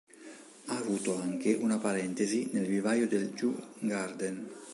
[0.65, 4.49] Ha avuto anche una parentesi nel vivaio del Djurgården.